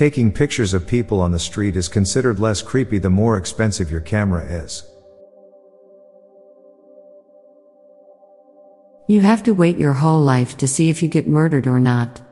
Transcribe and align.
Taking 0.00 0.32
pictures 0.32 0.72
of 0.72 0.86
people 0.86 1.20
on 1.20 1.30
the 1.30 1.38
street 1.38 1.76
is 1.76 1.86
considered 1.86 2.40
less 2.40 2.62
creepy 2.62 2.96
the 2.96 3.10
more 3.10 3.36
expensive 3.36 3.90
your 3.90 4.00
camera 4.00 4.42
is. 4.46 4.82
You 9.08 9.20
have 9.20 9.42
to 9.42 9.52
wait 9.52 9.76
your 9.76 9.92
whole 9.92 10.22
life 10.22 10.56
to 10.56 10.66
see 10.66 10.88
if 10.88 11.02
you 11.02 11.08
get 11.10 11.28
murdered 11.28 11.66
or 11.66 11.78
not. 11.78 12.22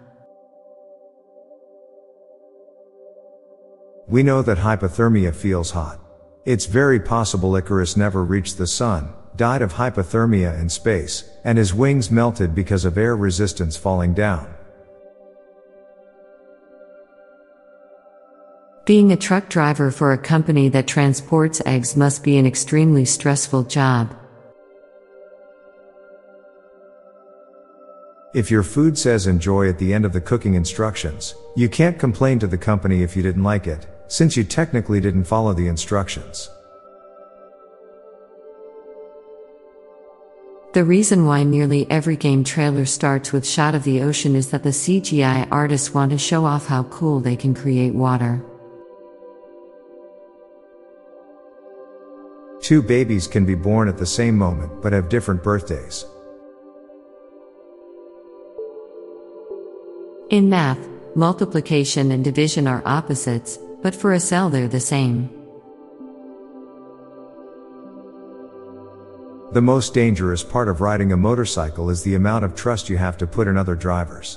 We 4.06 4.22
know 4.22 4.40
that 4.40 4.56
hypothermia 4.56 5.34
feels 5.34 5.72
hot. 5.72 6.00
It's 6.46 6.64
very 6.64 6.98
possible 6.98 7.54
Icarus 7.54 7.98
never 7.98 8.24
reached 8.24 8.56
the 8.56 8.66
sun, 8.66 9.12
died 9.36 9.60
of 9.60 9.74
hypothermia 9.74 10.58
in 10.58 10.70
space, 10.70 11.28
and 11.44 11.58
his 11.58 11.74
wings 11.74 12.10
melted 12.10 12.54
because 12.54 12.86
of 12.86 12.96
air 12.96 13.14
resistance 13.14 13.76
falling 13.76 14.14
down. 14.14 14.54
Being 18.88 19.12
a 19.12 19.18
truck 19.18 19.50
driver 19.50 19.90
for 19.90 20.14
a 20.14 20.16
company 20.16 20.70
that 20.70 20.86
transports 20.86 21.60
eggs 21.66 21.94
must 21.94 22.24
be 22.24 22.38
an 22.38 22.46
extremely 22.46 23.04
stressful 23.04 23.64
job. 23.64 24.16
If 28.32 28.50
your 28.50 28.62
food 28.62 28.96
says 28.96 29.26
enjoy 29.26 29.68
at 29.68 29.78
the 29.78 29.92
end 29.92 30.06
of 30.06 30.14
the 30.14 30.22
cooking 30.22 30.54
instructions, 30.54 31.34
you 31.54 31.68
can't 31.68 31.98
complain 31.98 32.38
to 32.38 32.46
the 32.46 32.56
company 32.56 33.02
if 33.02 33.14
you 33.14 33.22
didn't 33.22 33.42
like 33.42 33.66
it, 33.66 33.86
since 34.06 34.38
you 34.38 34.42
technically 34.42 35.00
didn't 35.00 35.24
follow 35.24 35.52
the 35.52 35.68
instructions. 35.68 36.48
The 40.72 40.84
reason 40.84 41.26
why 41.26 41.42
nearly 41.42 41.86
every 41.90 42.16
game 42.16 42.42
trailer 42.42 42.86
starts 42.86 43.34
with 43.34 43.46
shot 43.46 43.74
of 43.74 43.84
the 43.84 44.00
ocean 44.00 44.34
is 44.34 44.50
that 44.50 44.62
the 44.62 44.70
CGI 44.70 45.46
artists 45.50 45.92
want 45.92 46.10
to 46.12 46.16
show 46.16 46.46
off 46.46 46.68
how 46.68 46.84
cool 46.84 47.20
they 47.20 47.36
can 47.36 47.52
create 47.52 47.94
water. 47.94 48.42
Two 52.68 52.82
babies 52.82 53.26
can 53.26 53.46
be 53.46 53.54
born 53.54 53.88
at 53.88 53.96
the 53.96 54.04
same 54.04 54.36
moment 54.36 54.82
but 54.82 54.92
have 54.92 55.08
different 55.08 55.42
birthdays. 55.42 56.04
In 60.28 60.50
math, 60.50 60.78
multiplication 61.16 62.10
and 62.10 62.22
division 62.22 62.68
are 62.68 62.82
opposites, 62.84 63.58
but 63.80 63.94
for 63.94 64.12
a 64.12 64.20
cell 64.20 64.50
they're 64.50 64.68
the 64.68 64.80
same. 64.80 65.30
The 69.52 69.62
most 69.62 69.94
dangerous 69.94 70.42
part 70.42 70.68
of 70.68 70.82
riding 70.82 71.10
a 71.10 71.16
motorcycle 71.16 71.88
is 71.88 72.02
the 72.02 72.16
amount 72.16 72.44
of 72.44 72.54
trust 72.54 72.90
you 72.90 72.98
have 72.98 73.16
to 73.16 73.26
put 73.26 73.48
in 73.48 73.56
other 73.56 73.76
drivers. 73.76 74.36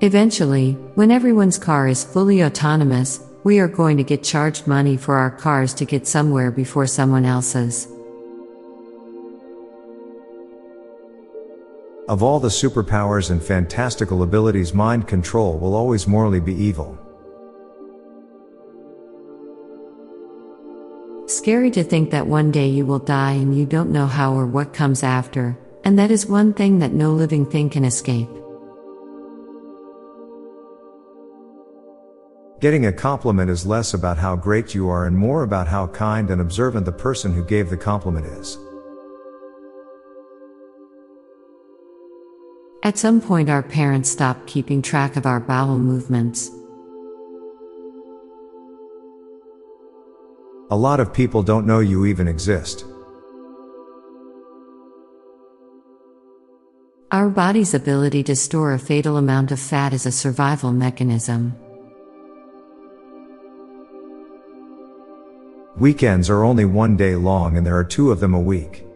Eventually, 0.00 0.74
when 0.94 1.10
everyone's 1.10 1.58
car 1.58 1.88
is 1.88 2.04
fully 2.04 2.44
autonomous, 2.44 3.18
we 3.46 3.60
are 3.60 3.68
going 3.68 3.96
to 3.96 4.02
get 4.02 4.24
charged 4.24 4.66
money 4.66 4.96
for 4.96 5.14
our 5.14 5.30
cars 5.30 5.72
to 5.72 5.84
get 5.84 6.04
somewhere 6.04 6.50
before 6.50 6.84
someone 6.84 7.24
else's. 7.24 7.86
Of 12.08 12.24
all 12.24 12.40
the 12.40 12.48
superpowers 12.48 13.30
and 13.30 13.40
fantastical 13.40 14.24
abilities, 14.24 14.74
mind 14.74 15.06
control 15.06 15.60
will 15.60 15.76
always 15.76 16.08
morally 16.08 16.40
be 16.40 16.54
evil. 16.54 16.98
Scary 21.28 21.70
to 21.70 21.84
think 21.84 22.10
that 22.10 22.26
one 22.26 22.50
day 22.50 22.66
you 22.66 22.84
will 22.84 22.98
die 22.98 23.34
and 23.34 23.56
you 23.56 23.64
don't 23.64 23.92
know 23.92 24.06
how 24.06 24.34
or 24.34 24.46
what 24.46 24.72
comes 24.72 25.04
after, 25.04 25.56
and 25.84 25.96
that 26.00 26.10
is 26.10 26.26
one 26.26 26.52
thing 26.52 26.80
that 26.80 26.92
no 26.92 27.12
living 27.12 27.46
thing 27.46 27.70
can 27.70 27.84
escape. 27.84 28.28
Getting 32.58 32.86
a 32.86 32.92
compliment 32.92 33.50
is 33.50 33.66
less 33.66 33.92
about 33.92 34.16
how 34.16 34.34
great 34.34 34.74
you 34.74 34.88
are 34.88 35.04
and 35.04 35.14
more 35.14 35.42
about 35.42 35.68
how 35.68 35.88
kind 35.88 36.30
and 36.30 36.40
observant 36.40 36.86
the 36.86 36.92
person 36.92 37.34
who 37.34 37.44
gave 37.44 37.68
the 37.68 37.76
compliment 37.76 38.24
is. 38.24 38.56
At 42.82 42.96
some 42.96 43.20
point, 43.20 43.50
our 43.50 43.62
parents 43.62 44.08
stopped 44.08 44.46
keeping 44.46 44.80
track 44.80 45.16
of 45.16 45.26
our 45.26 45.38
bowel 45.38 45.76
movements. 45.76 46.50
A 50.70 50.76
lot 50.76 50.98
of 50.98 51.12
people 51.12 51.42
don't 51.42 51.66
know 51.66 51.80
you 51.80 52.06
even 52.06 52.26
exist. 52.26 52.86
Our 57.12 57.28
body's 57.28 57.74
ability 57.74 58.22
to 58.24 58.34
store 58.34 58.72
a 58.72 58.78
fatal 58.78 59.18
amount 59.18 59.52
of 59.52 59.60
fat 59.60 59.92
is 59.92 60.06
a 60.06 60.12
survival 60.12 60.72
mechanism. 60.72 61.54
Weekends 65.78 66.30
are 66.30 66.42
only 66.42 66.64
one 66.64 66.96
day 66.96 67.16
long 67.16 67.58
and 67.58 67.66
there 67.66 67.76
are 67.76 67.84
two 67.84 68.10
of 68.10 68.20
them 68.20 68.32
a 68.32 68.40
week. 68.40 68.86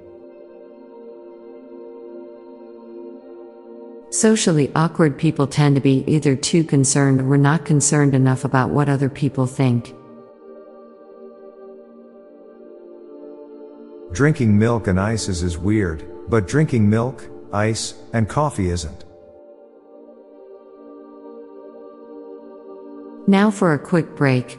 Socially 4.08 4.72
awkward 4.74 5.18
people 5.18 5.46
tend 5.46 5.74
to 5.76 5.80
be 5.80 6.04
either 6.06 6.34
too 6.34 6.64
concerned 6.64 7.20
or 7.20 7.36
not 7.36 7.66
concerned 7.66 8.14
enough 8.14 8.44
about 8.44 8.70
what 8.70 8.88
other 8.88 9.10
people 9.10 9.46
think. 9.46 9.94
Drinking 14.12 14.58
milk 14.58 14.88
and 14.88 14.98
ices 14.98 15.42
is 15.42 15.56
weird, 15.56 16.02
but 16.28 16.48
drinking 16.48 16.88
milk, 16.88 17.28
ice, 17.52 17.94
and 18.12 18.28
coffee 18.28 18.70
isn't. 18.70 19.04
Now 23.28 23.50
for 23.50 23.74
a 23.74 23.78
quick 23.78 24.16
break. 24.16 24.58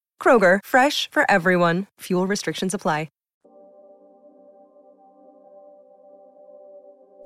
Kroger, 0.21 0.59
fresh 0.63 1.09
for 1.09 1.25
everyone. 1.31 1.87
Fuel 2.01 2.27
restrictions 2.27 2.75
apply. 2.75 3.07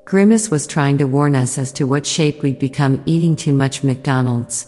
Grimace 0.05 0.51
was 0.51 0.67
trying 0.67 0.99
to 0.99 1.07
warn 1.07 1.35
us 1.35 1.57
as 1.57 1.71
to 1.71 1.87
what 1.87 2.05
shape 2.05 2.43
we'd 2.43 2.59
become 2.59 3.01
eating 3.07 3.35
too 3.35 3.53
much 3.53 3.83
McDonald's. 3.83 4.67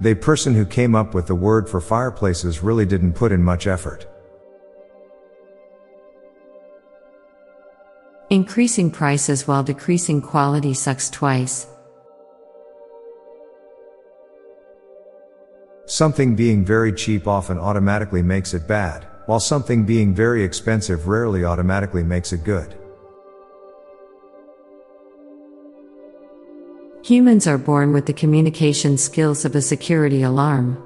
The 0.00 0.16
person 0.16 0.56
who 0.56 0.66
came 0.66 0.96
up 0.96 1.14
with 1.14 1.28
the 1.28 1.36
word 1.36 1.68
for 1.68 1.80
fireplaces 1.80 2.64
really 2.64 2.84
didn't 2.84 3.12
put 3.12 3.30
in 3.30 3.40
much 3.40 3.68
effort. 3.68 4.04
Increasing 8.28 8.90
prices 8.90 9.46
while 9.46 9.62
decreasing 9.62 10.20
quality 10.20 10.74
sucks 10.74 11.08
twice. 11.08 11.68
Something 15.92 16.34
being 16.34 16.64
very 16.64 16.90
cheap 16.90 17.28
often 17.28 17.58
automatically 17.58 18.22
makes 18.22 18.54
it 18.54 18.66
bad, 18.66 19.06
while 19.26 19.38
something 19.38 19.84
being 19.84 20.14
very 20.14 20.42
expensive 20.42 21.06
rarely 21.06 21.44
automatically 21.44 22.02
makes 22.02 22.32
it 22.32 22.44
good. 22.44 22.74
Humans 27.04 27.46
are 27.46 27.58
born 27.58 27.92
with 27.92 28.06
the 28.06 28.14
communication 28.14 28.96
skills 28.96 29.44
of 29.44 29.54
a 29.54 29.60
security 29.60 30.22
alarm. 30.22 30.82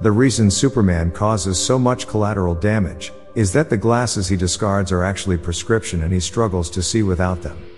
The 0.00 0.12
reason 0.12 0.48
Superman 0.48 1.10
causes 1.10 1.60
so 1.60 1.76
much 1.76 2.06
collateral 2.06 2.54
damage 2.54 3.12
is 3.34 3.52
that 3.54 3.68
the 3.68 3.76
glasses 3.76 4.28
he 4.28 4.36
discards 4.36 4.92
are 4.92 5.02
actually 5.02 5.38
prescription 5.38 6.04
and 6.04 6.12
he 6.12 6.20
struggles 6.20 6.70
to 6.70 6.84
see 6.84 7.02
without 7.02 7.42
them. 7.42 7.73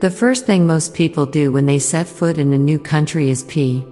The 0.00 0.10
first 0.10 0.46
thing 0.46 0.64
most 0.64 0.94
people 0.94 1.26
do 1.26 1.50
when 1.50 1.66
they 1.66 1.80
set 1.80 2.06
foot 2.06 2.38
in 2.38 2.52
a 2.52 2.58
new 2.58 2.78
country 2.78 3.30
is 3.30 3.42
pee. 3.42 3.84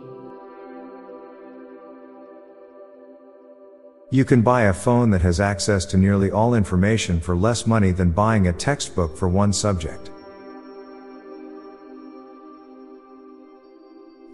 You 4.13 4.25
can 4.25 4.43
buy 4.43 4.63
a 4.63 4.73
phone 4.73 5.11
that 5.11 5.23
has 5.23 5.41
access 5.41 5.85
to 5.87 5.97
nearly 5.97 6.31
all 6.31 6.55
information 6.55 7.19
for 7.19 7.35
less 7.35 7.67
money 7.67 7.91
than 7.91 8.13
buying 8.13 8.47
a 8.47 8.53
textbook 8.53 9.17
for 9.17 9.29
one 9.29 9.53
subject. 9.53 10.13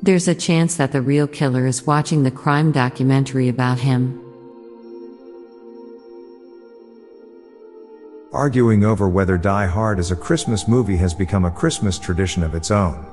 There's 0.02 0.28
a 0.28 0.34
chance 0.34 0.76
that 0.76 0.92
the 0.92 1.00
real 1.00 1.26
killer 1.26 1.66
is 1.66 1.86
watching 1.86 2.22
the 2.22 2.30
crime 2.30 2.70
documentary 2.72 3.48
about 3.48 3.78
him. 3.78 4.31
Arguing 8.32 8.82
over 8.82 9.10
whether 9.10 9.36
Die 9.36 9.66
Hard 9.66 9.98
is 9.98 10.10
a 10.10 10.16
Christmas 10.16 10.66
movie 10.66 10.96
has 10.96 11.12
become 11.12 11.44
a 11.44 11.50
Christmas 11.50 11.98
tradition 11.98 12.42
of 12.42 12.54
its 12.54 12.70
own. 12.70 13.06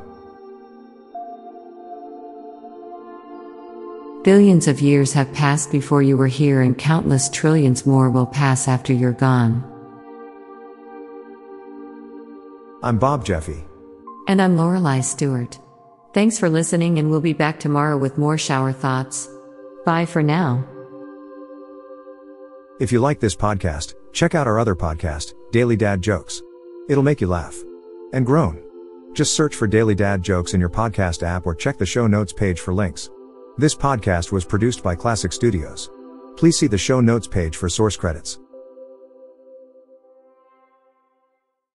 Billions 4.24 4.68
of 4.69 4.80
years 4.80 5.12
have 5.12 5.33
passed 5.33 5.74
before 5.74 6.01
you 6.01 6.16
were 6.16 6.27
here, 6.27 6.62
and 6.62 6.77
countless 6.77 7.30
trillions 7.30 7.86
more 7.86 8.10
will 8.10 8.25
pass 8.25 8.69
after 8.69 8.94
you're 8.94 9.12
gone. 9.12 9.62
I'm 12.81 12.98
Bob 12.98 13.25
Jeffy. 13.25 13.66
And 14.30 14.42
I'm 14.42 14.56
Lorelei 14.56 15.01
Stewart. 15.01 15.60
Thanks 16.13 16.39
for 16.39 16.50
listening, 16.50 16.98
and 16.98 17.10
we'll 17.12 17.19
be 17.19 17.33
back 17.33 17.60
tomorrow 17.60 17.98
with 17.98 18.18
more 18.18 18.38
shower 18.38 18.71
thoughts. 18.71 19.27
Bye 19.86 20.06
for 20.06 20.24
now. 20.24 20.66
If 22.80 22.94
you 22.94 23.02
like 23.02 23.20
this 23.20 23.36
podcast, 23.36 23.96
check 24.14 24.36
out 24.36 24.48
our 24.48 24.58
other 24.58 24.74
podcast, 24.74 25.34
Daily 25.52 25.76
Dad 25.76 26.02
Jokes. 26.02 26.42
It'll 26.88 27.04
make 27.04 27.20
you 27.20 27.28
laugh 27.28 27.62
and 28.14 28.26
groan. 28.26 28.64
Just 29.14 29.36
search 29.36 29.54
for 29.54 29.68
Daily 29.68 29.96
Dad 29.96 30.22
Jokes 30.22 30.54
in 30.54 30.62
your 30.62 30.70
podcast 30.70 31.22
app 31.22 31.46
or 31.46 31.54
check 31.54 31.78
the 31.78 31.86
show 31.86 32.08
notes 32.08 32.31
page 32.31 32.62
for 32.62 32.74
links. 32.74 33.10
This 33.58 33.76
podcast 33.76 34.31
was 34.31 34.46
produced 34.46 34.81
by 34.81 34.96
Klassic 34.96 35.34
Studios. 35.34 35.92
Please 36.38 36.58
see 36.58 36.68
the 36.68 36.78
show 36.78 37.02
notes 37.02 37.28
page 37.28 37.58
for 37.58 37.68
source 37.68 37.98
credits. 37.98 38.40